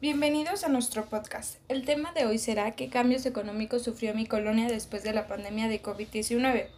Bienvenidos 0.00 0.62
a 0.62 0.68
nuestro 0.68 1.06
podcast. 1.06 1.56
El 1.66 1.84
tema 1.84 2.12
de 2.12 2.24
hoy 2.24 2.38
será 2.38 2.70
qué 2.76 2.88
cambios 2.88 3.26
económicos 3.26 3.82
sufrió 3.82 4.14
mi 4.14 4.26
colonia 4.26 4.68
después 4.68 5.02
de 5.02 5.12
la 5.12 5.26
pandemia 5.26 5.66
de 5.66 5.82
COVID-19, 5.82 6.68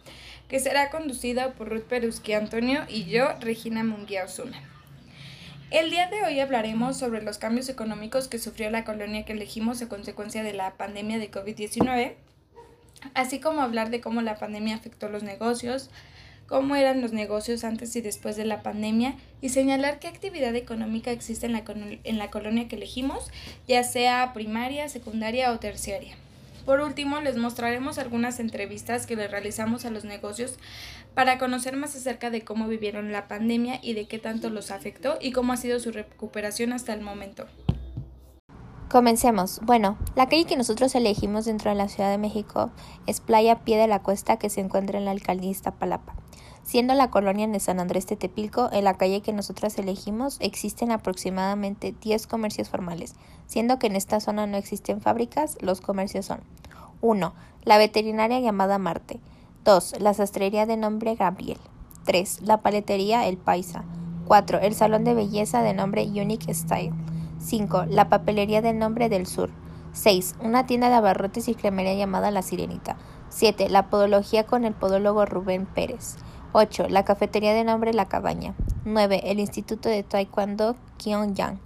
que 0.47 0.59
será 0.59 0.89
conducida 0.89 1.53
por 1.53 1.69
Ruth 1.69 1.83
Peruski 1.83 2.33
Antonio 2.33 2.81
y 2.89 3.03
yo, 3.03 3.27
Regina 3.39 3.83
Munguía 3.83 4.25
Osuna. 4.25 4.59
El 5.69 5.91
día 5.91 6.09
de 6.09 6.23
hoy 6.23 6.39
hablaremos 6.39 6.97
sobre 6.97 7.21
los 7.21 7.37
cambios 7.37 7.69
económicos 7.69 8.27
que 8.27 8.39
sufrió 8.39 8.71
la 8.71 8.85
colonia 8.85 9.23
que 9.23 9.33
elegimos 9.33 9.83
a 9.83 9.87
consecuencia 9.87 10.41
de 10.41 10.53
la 10.53 10.73
pandemia 10.73 11.19
de 11.19 11.29
COVID-19, 11.29 12.15
así 13.13 13.39
como 13.39 13.61
hablar 13.61 13.91
de 13.91 14.01
cómo 14.01 14.23
la 14.23 14.39
pandemia 14.39 14.73
afectó 14.73 15.09
los 15.09 15.21
negocios, 15.21 15.91
cómo 16.51 16.75
eran 16.75 16.99
los 16.99 17.13
negocios 17.13 17.63
antes 17.63 17.95
y 17.95 18.01
después 18.01 18.35
de 18.35 18.43
la 18.43 18.61
pandemia 18.61 19.15
y 19.39 19.49
señalar 19.49 19.99
qué 19.99 20.09
actividad 20.09 20.53
económica 20.53 21.09
existe 21.09 21.45
en 21.45 21.53
la, 21.53 21.63
en 21.65 22.17
la 22.17 22.29
colonia 22.29 22.67
que 22.67 22.75
elegimos, 22.75 23.31
ya 23.69 23.85
sea 23.85 24.33
primaria, 24.33 24.89
secundaria 24.89 25.53
o 25.53 25.59
terciaria. 25.59 26.13
Por 26.65 26.81
último, 26.81 27.21
les 27.21 27.37
mostraremos 27.37 27.97
algunas 27.97 28.41
entrevistas 28.41 29.07
que 29.07 29.15
le 29.15 29.29
realizamos 29.29 29.85
a 29.85 29.91
los 29.91 30.03
negocios 30.03 30.55
para 31.13 31.37
conocer 31.37 31.77
más 31.77 31.95
acerca 31.95 32.29
de 32.29 32.41
cómo 32.41 32.67
vivieron 32.67 33.13
la 33.13 33.29
pandemia 33.29 33.79
y 33.81 33.93
de 33.93 34.09
qué 34.09 34.19
tanto 34.19 34.49
los 34.49 34.71
afectó 34.71 35.17
y 35.21 35.31
cómo 35.31 35.53
ha 35.53 35.57
sido 35.57 35.79
su 35.79 35.93
recuperación 35.93 36.73
hasta 36.73 36.93
el 36.93 36.99
momento. 36.99 37.45
Comencemos. 38.89 39.61
Bueno, 39.63 39.97
la 40.17 40.27
calle 40.27 40.43
que 40.43 40.57
nosotros 40.57 40.93
elegimos 40.95 41.45
dentro 41.45 41.71
de 41.71 41.77
la 41.77 41.87
Ciudad 41.87 42.11
de 42.11 42.17
México 42.17 42.71
es 43.07 43.21
Playa 43.21 43.63
Pie 43.63 43.77
de 43.77 43.87
la 43.87 44.03
Cuesta 44.03 44.35
que 44.35 44.49
se 44.49 44.59
encuentra 44.59 44.99
en 44.99 45.05
la 45.05 45.11
alcaldía 45.11 45.49
Iztapalapa. 45.49 46.20
Siendo 46.63 46.93
la 46.93 47.09
colonia 47.09 47.47
de 47.47 47.59
San 47.59 47.79
Andrés 47.79 48.05
Tetepilco, 48.05 48.69
en 48.71 48.83
la 48.83 48.93
calle 48.93 49.21
que 49.21 49.33
nosotras 49.33 49.77
elegimos 49.77 50.37
existen 50.39 50.91
aproximadamente 50.91 51.95
10 52.01 52.27
comercios 52.27 52.69
formales, 52.69 53.15
siendo 53.47 53.79
que 53.79 53.87
en 53.87 53.95
esta 53.95 54.19
zona 54.19 54.47
no 54.47 54.57
existen 54.57 55.01
fábricas, 55.01 55.57
los 55.61 55.81
comercios 55.81 56.27
son 56.27 56.41
1. 57.01 57.33
La 57.63 57.77
veterinaria 57.77 58.39
llamada 58.39 58.77
Marte. 58.77 59.19
2. 59.65 59.99
La 59.99 60.13
sastrería 60.13 60.65
de 60.65 60.77
nombre 60.77 61.15
Gabriel. 61.15 61.59
3. 62.05 62.41
La 62.41 62.61
paletería 62.61 63.27
El 63.27 63.37
Paisa. 63.37 63.83
4. 64.25 64.59
El 64.59 64.73
salón 64.73 65.03
de 65.03 65.13
belleza 65.13 65.61
de 65.61 65.73
nombre 65.73 66.03
Unique 66.03 66.53
Style. 66.53 66.93
5. 67.39 67.85
La 67.89 68.09
papelería 68.09 68.61
de 68.61 68.73
nombre 68.73 69.09
del 69.09 69.27
Sur. 69.27 69.49
6. 69.93 70.35
Una 70.41 70.65
tienda 70.65 70.89
de 70.89 70.95
abarrotes 70.95 71.47
y 71.47 71.55
cremería 71.55 71.95
llamada 71.95 72.31
La 72.31 72.41
Sirenita. 72.41 72.97
7. 73.29 73.69
La 73.69 73.89
podología 73.89 74.45
con 74.45 74.63
el 74.63 74.73
podólogo 74.73 75.25
Rubén 75.25 75.65
Pérez. 75.65 76.17
8. 76.53 76.89
La 76.89 77.05
cafetería 77.05 77.53
de 77.53 77.63
nombre 77.63 77.93
La 77.93 78.09
Cabaña. 78.09 78.53
9. 78.83 79.21
El 79.23 79.39
Instituto 79.39 79.87
de 79.87 80.03
Taekwondo 80.03 80.75
Pyongyang. 81.01 81.59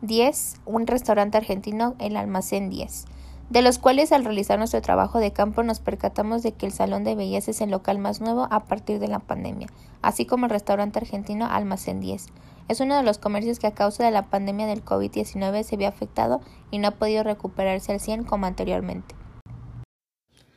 10. 0.00 0.60
Un 0.64 0.86
restaurante 0.86 1.36
argentino, 1.36 1.94
el 1.98 2.16
Almacén 2.16 2.70
10. 2.70 3.04
De 3.50 3.60
los 3.60 3.78
cuales 3.78 4.12
al 4.12 4.24
realizar 4.24 4.58
nuestro 4.58 4.80
trabajo 4.80 5.18
de 5.18 5.34
campo 5.34 5.62
nos 5.62 5.80
percatamos 5.80 6.42
de 6.42 6.52
que 6.52 6.64
el 6.64 6.72
Salón 6.72 7.04
de 7.04 7.14
Belleza 7.14 7.50
es 7.50 7.60
el 7.60 7.70
local 7.70 7.98
más 7.98 8.22
nuevo 8.22 8.48
a 8.50 8.64
partir 8.64 9.00
de 9.00 9.08
la 9.08 9.18
pandemia, 9.18 9.68
así 10.00 10.24
como 10.24 10.46
el 10.46 10.50
restaurante 10.50 10.98
argentino 10.98 11.46
Almacén 11.46 12.00
10. 12.00 12.28
Es 12.68 12.80
uno 12.80 12.96
de 12.96 13.02
los 13.02 13.18
comercios 13.18 13.58
que 13.58 13.66
a 13.66 13.74
causa 13.74 14.02
de 14.02 14.10
la 14.12 14.22
pandemia 14.22 14.66
del 14.66 14.82
COVID-19 14.82 15.62
se 15.62 15.76
vio 15.76 15.88
afectado 15.88 16.40
y 16.70 16.78
no 16.78 16.88
ha 16.88 16.92
podido 16.92 17.22
recuperarse 17.22 17.92
al 17.92 18.00
100 18.00 18.24
como 18.24 18.46
anteriormente. 18.46 19.14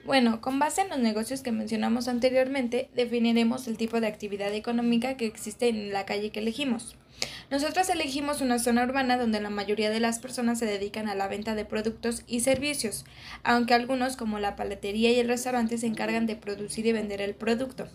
Bueno, 0.09 0.41
con 0.41 0.57
base 0.57 0.81
en 0.81 0.89
los 0.89 0.97
negocios 0.97 1.41
que 1.41 1.52
mencionamos 1.52 2.07
anteriormente, 2.07 2.89
definiremos 2.95 3.67
el 3.67 3.77
tipo 3.77 4.02
de 4.02 4.07
actividad 4.07 4.52
económica 4.55 5.17
que 5.17 5.27
existe 5.27 5.69
en 5.69 5.93
la 5.93 6.07
calle 6.07 6.31
que 6.31 6.39
elegimos. 6.39 6.95
Nosotros 7.51 7.89
elegimos 7.89 8.41
una 8.41 8.59
zona 8.59 8.83
urbana 8.83 9.17
donde 9.17 9.41
la 9.41 9.49
mayoría 9.49 9.89
de 9.89 9.99
las 9.99 10.19
personas 10.19 10.59
se 10.59 10.65
dedican 10.65 11.09
a 11.09 11.15
la 11.15 11.27
venta 11.27 11.55
de 11.55 11.65
productos 11.65 12.23
y 12.27 12.41
servicios, 12.41 13.05
aunque 13.43 13.73
algunos 13.73 14.17
como 14.17 14.37
la 14.39 14.55
paletería 14.55 15.11
y 15.11 15.19
el 15.19 15.27
restaurante 15.27 15.77
se 15.77 15.87
encargan 15.87 16.27
de 16.27 16.35
producir 16.35 16.85
y 16.85 16.91
vender 16.91 17.21
el 17.21 17.33
producto. 17.33 17.87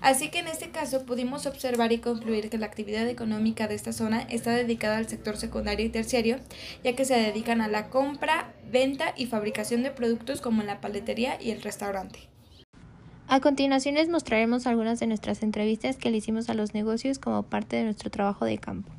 Así 0.00 0.30
que 0.30 0.38
en 0.38 0.46
este 0.46 0.70
caso 0.70 1.04
pudimos 1.06 1.46
observar 1.46 1.92
y 1.92 1.98
concluir 1.98 2.50
que 2.50 2.58
la 2.58 2.66
actividad 2.66 3.08
económica 3.08 3.66
de 3.66 3.74
esta 3.74 3.92
zona 3.92 4.22
está 4.22 4.52
dedicada 4.52 4.96
al 4.96 5.08
sector 5.08 5.36
secundario 5.36 5.84
y 5.84 5.90
terciario, 5.90 6.38
ya 6.84 6.94
que 6.94 7.04
se 7.04 7.14
dedican 7.14 7.60
a 7.60 7.68
la 7.68 7.88
compra, 7.88 8.54
venta 8.70 9.12
y 9.16 9.26
fabricación 9.26 9.82
de 9.82 9.90
productos 9.90 10.40
como 10.40 10.62
la 10.62 10.80
paletería 10.80 11.36
y 11.40 11.50
el 11.50 11.62
restaurante. 11.62 12.29
A 13.32 13.38
continuación 13.38 13.94
les 13.94 14.08
mostraremos 14.08 14.66
algunas 14.66 14.98
de 14.98 15.06
nuestras 15.06 15.44
entrevistas 15.44 15.96
que 15.96 16.10
le 16.10 16.16
hicimos 16.16 16.50
a 16.50 16.54
los 16.54 16.74
negocios 16.74 17.20
como 17.20 17.44
parte 17.44 17.76
de 17.76 17.84
nuestro 17.84 18.10
trabajo 18.10 18.44
de 18.44 18.58
campo. 18.58 18.90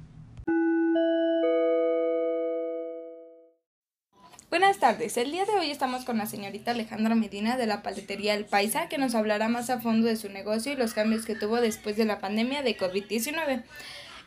Buenas 4.50 4.80
tardes, 4.80 5.18
el 5.18 5.34
día 5.34 5.44
de 5.44 5.52
hoy 5.60 5.70
estamos 5.70 6.06
con 6.06 6.18
la 6.18 6.28
señorita 6.28 6.72
Alejandra 6.72 7.14
Medina 7.14 7.58
de 7.58 7.68
la 7.68 7.84
paletería 7.84 8.34
El 8.34 8.46
Paisa 8.46 8.88
que 8.88 8.98
nos 8.98 9.16
hablará 9.16 9.50
más 9.50 9.70
a 9.70 9.82
fondo 9.82 10.08
de 10.08 10.16
su 10.16 10.30
negocio 10.30 10.72
y 10.72 10.78
los 10.78 10.94
cambios 10.94 11.26
que 11.26 11.36
tuvo 11.36 11.60
después 11.60 11.98
de 11.98 12.06
la 12.06 12.20
pandemia 12.20 12.64
de 12.64 12.78
COVID-19. 12.78 13.64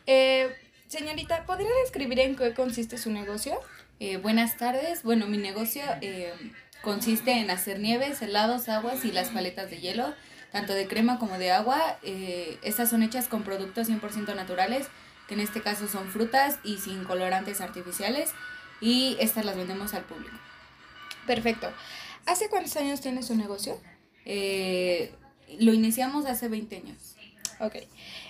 Eh, 0.05 0.49
señorita, 0.85 1.47
¿podría 1.47 1.71
describir 1.83 2.19
en 2.19 2.35
qué 2.35 2.53
consiste 2.53 2.99
su 2.99 3.09
negocio? 3.09 3.59
Eh, 3.99 4.17
buenas 4.17 4.55
tardes, 4.57 5.01
bueno, 5.01 5.25
mi 5.25 5.39
negocio 5.39 5.81
eh, 6.01 6.31
Consiste 6.81 7.31
en 7.31 7.49
hacer 7.49 7.79
nieves, 7.79 8.21
helados, 8.21 8.69
aguas 8.69 9.05
y 9.05 9.11
las 9.11 9.29
paletas 9.29 9.69
de 9.69 9.79
hielo, 9.79 10.13
tanto 10.51 10.73
de 10.73 10.87
crema 10.87 11.17
como 11.19 11.37
de 11.37 11.51
agua. 11.51 11.97
Eh, 12.03 12.59
estas 12.63 12.89
son 12.89 13.03
hechas 13.03 13.27
con 13.27 13.43
productos 13.43 13.89
100% 13.89 14.35
naturales, 14.35 14.87
que 15.27 15.33
en 15.33 15.39
este 15.39 15.61
caso 15.61 15.87
son 15.87 16.07
frutas 16.09 16.59
y 16.63 16.77
sin 16.77 17.03
colorantes 17.03 17.59
artificiales. 17.59 18.31
Y 18.81 19.17
estas 19.19 19.45
las 19.45 19.57
vendemos 19.57 19.93
al 19.93 20.03
público. 20.03 20.37
Perfecto. 21.25 21.71
¿Hace 22.25 22.49
cuántos 22.49 22.75
años 22.77 23.01
tiene 23.01 23.23
su 23.23 23.35
negocio? 23.35 23.79
Eh, 24.25 25.11
lo 25.59 25.73
iniciamos 25.73 26.25
hace 26.25 26.49
20 26.49 26.77
años. 26.77 27.15
Ok. 27.59 27.75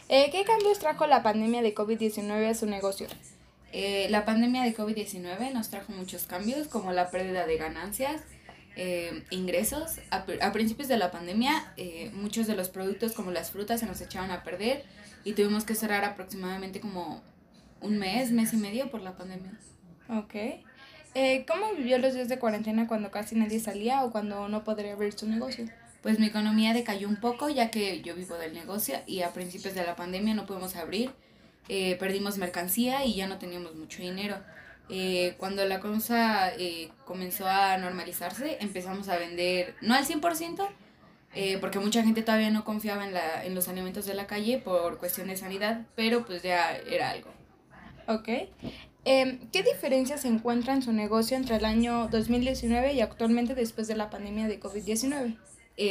Eh, 0.08 0.30
¿Qué 0.32 0.44
cambios 0.46 0.80
trajo 0.80 1.08
la 1.08 1.24
pandemia 1.24 1.62
de 1.62 1.76
COVID-19 1.76 2.50
a 2.50 2.56
su 2.56 2.66
negocio? 2.66 3.08
la 4.10 4.24
pandemia 4.24 4.64
de 4.64 4.74
COVID-19 4.74 5.52
nos 5.52 5.70
trajo 5.70 5.92
muchos 5.92 6.24
cambios, 6.28 6.70
como 6.70 6.94
la 6.94 7.12
pérdida 7.12 7.46
de 7.46 7.58
ganancias, 7.58 8.22
eh, 8.76 9.24
ingresos. 9.30 10.00
A, 10.12 10.52
principios 10.52 10.88
de 10.88 10.98
la 10.98 11.12
pandemia, 11.12 11.74
eh, 11.78 12.12
muchos 12.14 12.48
de 12.48 12.56
los 12.56 12.70
productos 12.70 13.14
como 13.14 13.32
las 13.32 13.52
frutas 13.52 13.80
se 13.80 13.86
nos 13.86 14.02
echaban 14.02 14.32
a 14.32 14.44
perder 14.44 14.84
y 15.24 15.34
tuvimos 15.34 15.64
que 15.64 15.76
cerrar 15.76 16.04
aproximadamente 16.04 16.80
como 16.80 17.24
un 17.82 17.98
mes, 17.98 18.32
mes 18.32 18.54
y 18.54 18.58
medio 18.58 18.92
por 18.92 19.02
la 19.02 19.16
pandemia. 19.16 19.52
Ok. 20.10 20.36
Eh, 21.14 21.46
¿Cómo 21.48 21.74
vivió 21.74 21.98
los 22.00 22.14
días 22.14 22.28
de 22.28 22.38
cuarentena 22.38 22.88
cuando 22.88 23.12
casi 23.12 23.36
nadie 23.36 23.60
salía 23.60 24.04
o 24.04 24.12
cuando 24.12 24.50
no 24.50 24.64
podría 24.64 24.94
abrir 24.94 25.14
su 25.14 25.28
negocio? 25.28 25.66
Pues 26.02 26.20
mi 26.20 26.28
economía 26.28 26.74
decayó 26.74 27.08
un 27.08 27.16
poco 27.16 27.50
ya 27.50 27.72
que 27.72 28.02
yo 28.02 28.14
vivo 28.14 28.36
del 28.36 28.54
negocio 28.54 28.98
y 29.08 29.22
a 29.22 29.32
principios 29.32 29.74
de 29.74 29.86
la 29.86 29.96
pandemia 29.96 30.34
no 30.34 30.46
pudimos 30.46 30.76
abrir. 30.76 31.12
perdimos 31.68 32.38
mercancía 32.38 33.06
y 33.06 33.16
ya 33.16 33.28
no 33.28 33.38
teníamos 33.38 33.76
mucho 33.76 34.02
dinero. 34.02 34.38
Eh, 34.90 35.36
cuando 35.38 35.66
la 35.66 35.80
cosa 35.80 36.54
eh, 36.54 36.90
comenzó 37.06 37.48
a 37.48 37.78
normalizarse, 37.78 38.58
empezamos 38.62 39.10
a 39.10 39.18
vender, 39.18 39.76
no 39.82 39.96
al 39.96 40.06
100%, 40.06 40.68
eh, 41.34 41.58
porque 41.60 41.80
mucha 41.80 42.04
gente 42.04 42.22
todavía 42.22 42.52
no 42.52 42.64
confiaba 42.64 43.06
en, 43.06 43.14
la, 43.14 43.44
en 43.44 43.56
los 43.56 43.68
alimentos 43.68 44.06
de 44.06 44.14
la 44.14 44.28
calle 44.28 44.60
por 44.60 45.00
cuestión 45.00 45.28
de 45.28 45.38
sanidad, 45.38 45.86
pero 45.96 46.26
pues 46.26 46.44
ya 46.44 46.78
era 46.90 47.10
algo. 47.10 47.30
Ok. 48.08 48.30
Em, 49.06 49.40
¿Qué 49.52 49.64
diferencias 49.64 50.22
se 50.22 50.28
encuentra 50.28 50.74
en 50.74 50.82
su 50.82 50.94
negocio 50.94 51.36
entre 51.36 51.58
el 51.58 51.66
año 51.66 52.08
2019 52.10 52.94
y 52.94 53.02
actualmente 53.02 53.56
después 53.56 53.88
de 53.88 53.96
la 53.96 54.10
pandemia 54.10 54.48
de 54.48 54.60
COVID-19? 54.60 55.38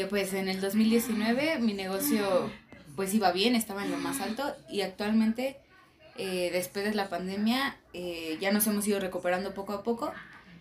pues 0.08 0.32
en 0.32 0.48
el 0.48 0.62
2019 0.62 1.58
mi 1.58 1.74
negocio 1.74 2.50
pues 2.96 3.12
iba 3.12 3.32
bien, 3.32 3.54
estaba 3.54 3.84
en 3.84 3.90
lo 3.90 3.98
más 3.98 4.20
alto 4.22 4.56
y 4.70 4.80
actualmente 4.80 5.58
eh, 6.16 6.50
después 6.52 6.84
de 6.84 6.94
la 6.94 7.08
pandemia 7.08 7.76
eh, 7.92 8.38
ya 8.40 8.52
nos 8.52 8.66
hemos 8.66 8.86
ido 8.86 9.00
recuperando 9.00 9.54
poco 9.54 9.72
a 9.72 9.82
poco. 9.82 10.12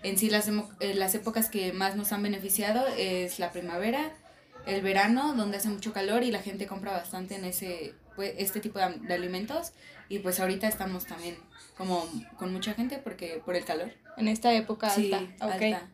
En 0.02 0.18
sí 0.18 0.30
las, 0.30 0.50
eh, 0.80 0.94
las 0.96 1.16
épocas 1.16 1.50
que 1.50 1.72
más 1.74 1.96
nos 1.96 2.12
han 2.12 2.24
beneficiado 2.24 2.86
es 2.98 3.40
la 3.40 3.52
primavera, 3.52 4.12
el 4.66 4.82
verano, 4.82 5.34
donde 5.36 5.58
hace 5.58 5.70
mucho 5.70 5.94
calor 5.94 6.24
y 6.24 6.32
la 6.32 6.42
gente 6.42 6.68
compra 6.68 6.92
bastante 6.92 7.36
en 7.36 7.46
ese 7.46 7.94
pues, 8.16 8.34
este 8.38 8.60
tipo 8.60 8.80
de, 8.80 9.14
alimentos 9.14 9.72
y 10.10 10.20
pues 10.20 10.40
ahorita 10.40 10.68
estamos 10.68 11.06
también 11.06 11.38
como 11.78 12.08
con 12.38 12.52
mucha 12.52 12.74
gente 12.74 12.98
porque 12.98 13.42
por 13.46 13.56
el 13.56 13.64
calor. 13.64 13.92
En 14.18 14.28
esta 14.28 14.54
época 14.54 14.92
alta. 14.92 15.22
alta. 15.40 15.90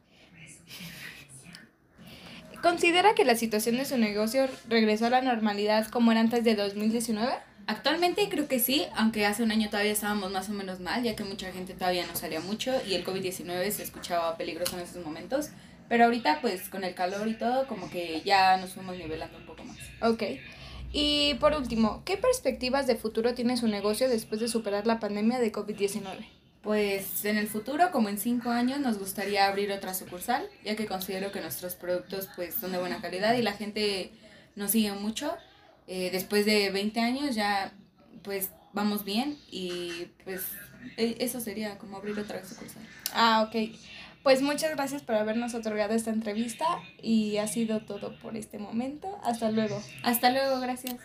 ¿Considera 2.61 3.13
que 3.15 3.23
la 3.23 3.35
situación 3.35 3.77
de 3.77 3.85
su 3.85 3.97
negocio 3.97 4.47
regresó 4.67 5.05
a 5.05 5.09
la 5.09 5.21
normalidad 5.21 5.87
como 5.87 6.11
era 6.11 6.19
antes 6.19 6.43
de 6.43 6.55
2019? 6.55 7.48
Actualmente 7.69 8.27
creo 8.29 8.47
que 8.47 8.57
sí, 8.57 8.87
aunque 8.95 9.27
hace 9.27 9.43
un 9.43 9.51
año 9.51 9.69
todavía 9.69 9.91
estábamos 9.91 10.31
más 10.31 10.49
o 10.49 10.53
menos 10.53 10.79
mal, 10.79 11.03
ya 11.03 11.15
que 11.15 11.23
mucha 11.23 11.51
gente 11.51 11.75
todavía 11.75 12.03
no 12.07 12.15
salía 12.15 12.39
mucho 12.39 12.73
y 12.87 12.95
el 12.95 13.05
COVID-19 13.05 13.69
se 13.69 13.83
escuchaba 13.83 14.35
peligroso 14.37 14.75
en 14.75 14.85
esos 14.85 15.05
momentos. 15.05 15.49
Pero 15.87 16.05
ahorita 16.05 16.41
pues 16.41 16.67
con 16.67 16.83
el 16.83 16.95
calor 16.95 17.27
y 17.27 17.35
todo 17.35 17.67
como 17.67 17.87
que 17.91 18.23
ya 18.25 18.57
nos 18.57 18.71
fuimos 18.71 18.97
nivelando 18.97 19.37
un 19.37 19.45
poco 19.45 19.65
más. 19.65 19.77
Ok. 20.01 20.23
Y 20.91 21.35
por 21.35 21.53
último, 21.53 22.01
¿qué 22.05 22.17
perspectivas 22.17 22.87
de 22.87 22.95
futuro 22.95 23.35
tiene 23.35 23.55
su 23.55 23.67
negocio 23.67 24.09
después 24.09 24.41
de 24.41 24.47
superar 24.47 24.87
la 24.87 24.99
pandemia 24.99 25.37
de 25.37 25.51
COVID-19? 25.51 26.25
Pues 26.63 27.23
en 27.23 27.37
el 27.37 27.47
futuro, 27.47 27.91
como 27.91 28.09
en 28.09 28.17
cinco 28.17 28.49
años, 28.49 28.79
nos 28.79 28.97
gustaría 28.97 29.45
abrir 29.45 29.71
otra 29.71 29.93
sucursal, 29.93 30.49
ya 30.65 30.75
que 30.75 30.87
considero 30.87 31.31
que 31.31 31.39
nuestros 31.39 31.75
productos 31.75 32.29
pues 32.35 32.55
son 32.55 32.71
de 32.71 32.79
buena 32.79 32.99
calidad 32.99 33.35
y 33.35 33.43
la 33.43 33.53
gente 33.53 34.11
nos 34.55 34.71
sigue 34.71 34.91
mucho. 34.93 35.37
Eh, 35.91 36.11
después 36.11 36.45
de 36.45 36.69
20 36.69 36.99
años 36.99 37.33
ya 37.33 37.73
pues 38.21 38.51
vamos 38.73 39.03
bien 39.03 39.39
y 39.49 40.05
pues 40.23 40.43
e, 40.97 41.17
eso 41.19 41.39
sería 41.39 41.79
como 41.79 41.97
abrir 41.97 42.19
otra 42.19 42.45
sucursal. 42.45 42.83
Ah, 43.11 43.43
ok. 43.47 43.75
Pues 44.21 44.43
muchas 44.43 44.69
gracias 44.75 45.01
por 45.01 45.15
habernos 45.15 45.55
otorgado 45.55 45.95
esta 45.95 46.11
entrevista 46.11 46.65
y 47.01 47.37
ha 47.37 47.47
sido 47.47 47.79
todo 47.79 48.13
por 48.19 48.37
este 48.37 48.59
momento. 48.59 49.17
Hasta 49.23 49.49
luego. 49.49 49.81
Hasta 50.03 50.29
luego, 50.29 50.59
gracias. 50.59 50.97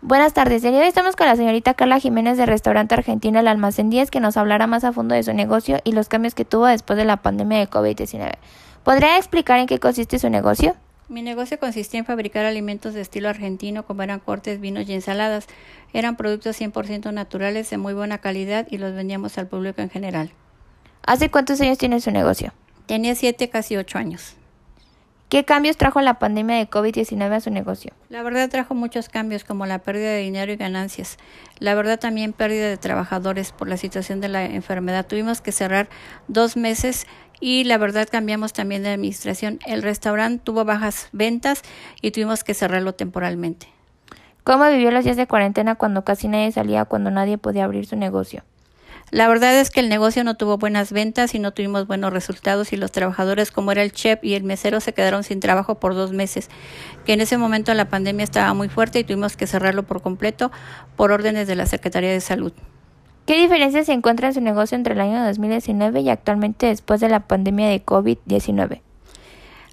Buenas 0.00 0.32
tardes, 0.32 0.64
hoy 0.64 0.76
estamos 0.76 1.16
con 1.16 1.26
la 1.26 1.34
señorita 1.34 1.74
Carla 1.74 1.98
Jiménez 1.98 2.36
de 2.36 2.46
Restaurante 2.46 2.94
Argentino 2.94 3.40
El 3.40 3.48
Almacén 3.48 3.90
10 3.90 4.12
que 4.12 4.20
nos 4.20 4.36
hablará 4.36 4.68
más 4.68 4.84
a 4.84 4.92
fondo 4.92 5.16
de 5.16 5.24
su 5.24 5.32
negocio 5.32 5.80
y 5.82 5.92
los 5.92 6.08
cambios 6.08 6.34
que 6.36 6.44
tuvo 6.44 6.66
después 6.66 6.96
de 6.96 7.04
la 7.04 7.18
pandemia 7.18 7.58
de 7.58 7.68
COVID-19. 7.68 8.32
¿Podría 8.84 9.16
explicar 9.16 9.58
en 9.58 9.66
qué 9.66 9.80
consiste 9.80 10.20
su 10.20 10.30
negocio? 10.30 10.76
Mi 11.12 11.20
negocio 11.20 11.58
consistía 11.58 12.00
en 12.00 12.06
fabricar 12.06 12.46
alimentos 12.46 12.94
de 12.94 13.02
estilo 13.02 13.28
argentino 13.28 13.84
como 13.84 14.02
eran 14.02 14.18
cortes, 14.18 14.62
vinos 14.62 14.88
y 14.88 14.94
ensaladas. 14.94 15.46
Eran 15.92 16.16
productos 16.16 16.58
100% 16.58 17.12
naturales 17.12 17.68
de 17.68 17.76
muy 17.76 17.92
buena 17.92 18.16
calidad 18.16 18.66
y 18.70 18.78
los 18.78 18.94
vendíamos 18.94 19.36
al 19.36 19.46
público 19.46 19.82
en 19.82 19.90
general. 19.90 20.32
¿Hace 21.04 21.30
cuántos 21.30 21.60
años 21.60 21.76
tiene 21.76 22.00
su 22.00 22.10
negocio? 22.10 22.54
Tenía 22.86 23.14
siete, 23.14 23.50
casi 23.50 23.76
ocho 23.76 23.98
años. 23.98 24.36
¿Qué 25.28 25.44
cambios 25.44 25.76
trajo 25.76 26.00
la 26.00 26.18
pandemia 26.18 26.56
de 26.56 26.68
COVID-19 26.68 27.32
a 27.32 27.40
su 27.40 27.50
negocio? 27.50 27.92
La 28.08 28.22
verdad 28.22 28.48
trajo 28.48 28.74
muchos 28.74 29.10
cambios 29.10 29.44
como 29.44 29.66
la 29.66 29.80
pérdida 29.80 30.10
de 30.10 30.20
dinero 30.20 30.52
y 30.52 30.56
ganancias. 30.56 31.18
La 31.58 31.74
verdad 31.74 31.98
también 31.98 32.32
pérdida 32.32 32.68
de 32.68 32.78
trabajadores 32.78 33.52
por 33.52 33.68
la 33.68 33.76
situación 33.76 34.22
de 34.22 34.28
la 34.28 34.46
enfermedad. 34.46 35.06
Tuvimos 35.06 35.42
que 35.42 35.52
cerrar 35.52 35.90
dos 36.28 36.56
meses 36.56 37.06
y 37.42 37.64
la 37.64 37.76
verdad 37.76 38.08
cambiamos 38.08 38.52
también 38.52 38.84
de 38.84 38.90
administración. 38.90 39.58
El 39.66 39.82
restaurante 39.82 40.40
tuvo 40.44 40.64
bajas 40.64 41.08
ventas 41.10 41.62
y 42.00 42.12
tuvimos 42.12 42.44
que 42.44 42.54
cerrarlo 42.54 42.94
temporalmente. 42.94 43.66
¿Cómo 44.44 44.68
vivió 44.68 44.92
los 44.92 45.02
días 45.02 45.16
de 45.16 45.26
cuarentena 45.26 45.74
cuando 45.74 46.04
casi 46.04 46.28
nadie 46.28 46.52
salía, 46.52 46.84
cuando 46.84 47.10
nadie 47.10 47.38
podía 47.38 47.64
abrir 47.64 47.84
su 47.84 47.96
negocio? 47.96 48.44
La 49.10 49.26
verdad 49.26 49.58
es 49.58 49.70
que 49.70 49.80
el 49.80 49.88
negocio 49.88 50.22
no 50.22 50.36
tuvo 50.36 50.56
buenas 50.56 50.92
ventas 50.92 51.34
y 51.34 51.40
no 51.40 51.52
tuvimos 51.52 51.88
buenos 51.88 52.12
resultados 52.12 52.72
y 52.72 52.76
los 52.76 52.92
trabajadores 52.92 53.50
como 53.50 53.72
era 53.72 53.82
el 53.82 53.90
chef 53.90 54.22
y 54.22 54.34
el 54.34 54.44
mesero 54.44 54.80
se 54.80 54.94
quedaron 54.94 55.24
sin 55.24 55.40
trabajo 55.40 55.80
por 55.80 55.94
dos 55.94 56.12
meses, 56.12 56.48
que 57.04 57.12
en 57.12 57.20
ese 57.20 57.38
momento 57.38 57.74
la 57.74 57.88
pandemia 57.88 58.22
estaba 58.22 58.54
muy 58.54 58.68
fuerte 58.68 59.00
y 59.00 59.04
tuvimos 59.04 59.36
que 59.36 59.48
cerrarlo 59.48 59.82
por 59.82 60.00
completo 60.00 60.52
por 60.96 61.10
órdenes 61.10 61.48
de 61.48 61.56
la 61.56 61.66
Secretaría 61.66 62.10
de 62.10 62.20
Salud. 62.20 62.52
¿Qué 63.26 63.40
diferencia 63.40 63.84
se 63.84 63.92
encuentra 63.92 64.28
en 64.28 64.34
su 64.34 64.40
negocio 64.40 64.76
entre 64.76 64.94
el 64.94 65.00
año 65.00 65.24
2019 65.24 66.00
y 66.00 66.10
actualmente 66.10 66.66
después 66.66 67.00
de 67.00 67.08
la 67.08 67.20
pandemia 67.20 67.68
de 67.68 67.84
COVID-19? 67.84 68.80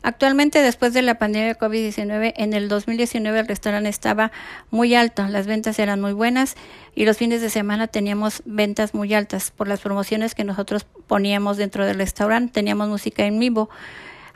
Actualmente, 0.01 0.61
después 0.61 0.93
de 0.93 1.01
la 1.01 1.15
pandemia 1.15 1.47
de 1.47 1.57
COVID-19, 1.57 2.33
en 2.37 2.53
el 2.53 2.69
2019 2.69 3.39
el 3.39 3.47
restaurante 3.47 3.89
estaba 3.89 4.31
muy 4.69 4.93
alto, 4.93 5.27
las 5.27 5.47
ventas 5.47 5.77
eran 5.79 5.99
muy 5.99 6.13
buenas 6.13 6.55
y 6.95 7.05
los 7.05 7.17
fines 7.17 7.41
de 7.41 7.49
semana 7.49 7.87
teníamos 7.87 8.43
ventas 8.45 8.93
muy 8.93 9.13
altas 9.13 9.51
por 9.51 9.67
las 9.67 9.81
promociones 9.81 10.35
que 10.35 10.43
nosotros 10.43 10.85
poníamos 11.07 11.57
dentro 11.57 11.85
del 11.85 11.97
restaurante, 11.97 12.53
teníamos 12.53 12.87
música 12.87 13.25
en 13.25 13.39
vivo. 13.39 13.69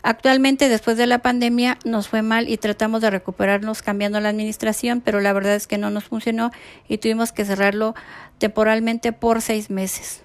Actualmente, 0.06 0.68
después 0.68 0.98
de 0.98 1.08
la 1.08 1.20
pandemia, 1.20 1.78
nos 1.86 2.10
fue 2.10 2.24
mal 2.24 2.50
y 2.50 2.58
tratamos 2.58 3.02
de 3.02 3.10
recuperarnos 3.10 3.82
cambiando 3.82 4.20
la 4.20 4.28
administración, 4.28 5.00
pero 5.00 5.22
la 5.22 5.32
verdad 5.32 5.56
es 5.56 5.66
que 5.66 5.78
no 5.78 5.90
nos 5.92 6.04
funcionó 6.04 6.52
y 6.90 6.98
tuvimos 6.98 7.32
que 7.32 7.46
cerrarlo 7.46 7.96
temporalmente 8.44 9.14
por 9.14 9.42
seis 9.42 9.70
meses. 9.70 10.22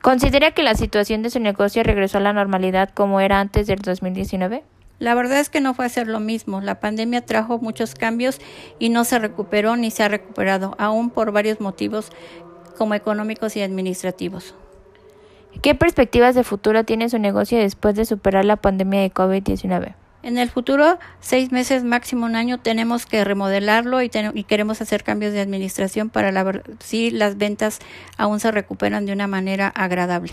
¿Considera 0.00 0.52
que 0.52 0.62
la 0.62 0.74
situación 0.76 1.22
de 1.22 1.28
su 1.28 1.40
negocio 1.40 1.82
regresó 1.82 2.16
a 2.16 2.22
la 2.22 2.32
normalidad 2.32 2.88
como 2.94 3.20
era 3.20 3.38
antes 3.38 3.66
del 3.66 3.80
2019? 3.80 4.64
La 4.98 5.14
verdad 5.14 5.40
es 5.40 5.50
que 5.50 5.60
no 5.60 5.74
fue 5.74 5.84
a 5.84 5.90
ser 5.90 6.08
lo 6.08 6.20
mismo. 6.20 6.62
La 6.62 6.80
pandemia 6.80 7.20
trajo 7.20 7.58
muchos 7.58 7.94
cambios 7.94 8.40
y 8.78 8.88
no 8.88 9.04
se 9.04 9.18
recuperó 9.18 9.76
ni 9.76 9.90
se 9.90 10.04
ha 10.04 10.08
recuperado, 10.08 10.74
aún 10.78 11.10
por 11.10 11.32
varios 11.32 11.60
motivos 11.60 12.12
como 12.78 12.94
económicos 12.94 13.54
y 13.54 13.60
administrativos. 13.60 14.54
¿Qué 15.60 15.74
perspectivas 15.74 16.34
de 16.34 16.44
futuro 16.44 16.82
tiene 16.84 17.10
su 17.10 17.18
negocio 17.18 17.58
después 17.58 17.94
de 17.94 18.06
superar 18.06 18.46
la 18.46 18.56
pandemia 18.56 19.02
de 19.02 19.12
COVID-19? 19.12 19.96
En 20.22 20.36
el 20.36 20.50
futuro, 20.50 20.98
seis 21.20 21.52
meses, 21.52 21.84
máximo 21.84 22.26
un 22.26 22.34
año, 22.34 22.58
tenemos 22.58 23.06
que 23.06 23.22
remodelarlo 23.24 24.02
y, 24.02 24.08
queremos 24.08 24.80
hacer 24.80 25.04
cambios 25.04 25.32
de 25.32 25.40
administración 25.40 26.10
para 26.10 26.42
ver 26.42 26.64
si 26.80 27.10
las 27.10 27.38
ventas 27.38 27.78
aún 28.16 28.40
se 28.40 28.50
recuperan 28.50 29.06
de 29.06 29.12
una 29.12 29.28
manera 29.28 29.68
agradable. 29.68 30.32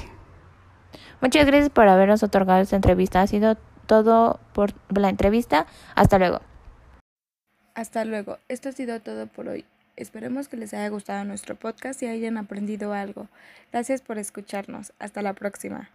Muchas 1.21 1.45
gracias 1.45 1.69
por 1.69 1.87
habernos 1.87 2.23
otorgado 2.23 2.61
esta 2.61 2.75
entrevista. 2.75 3.21
Ha 3.21 3.27
sido 3.27 3.57
todo 3.85 4.39
por 4.53 4.73
la 4.89 5.09
entrevista. 5.09 5.67
Hasta 5.93 6.17
luego. 6.17 6.41
Hasta 7.75 8.05
luego. 8.05 8.39
Esto 8.47 8.69
ha 8.69 8.71
sido 8.71 8.99
todo 9.01 9.27
por 9.27 9.47
hoy. 9.47 9.65
Esperemos 9.95 10.49
que 10.49 10.57
les 10.57 10.73
haya 10.73 10.89
gustado 10.89 11.23
nuestro 11.23 11.55
podcast 11.55 12.01
y 12.03 12.07
hayan 12.07 12.37
aprendido 12.37 12.91
algo. 12.93 13.27
Gracias 13.71 14.01
por 14.01 14.17
escucharnos. 14.17 14.93
Hasta 14.99 15.21
la 15.21 15.33
próxima. 15.33 15.89